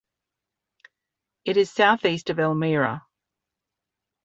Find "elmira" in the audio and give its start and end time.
2.39-3.05